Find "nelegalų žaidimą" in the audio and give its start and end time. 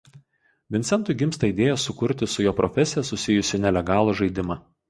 3.67-4.63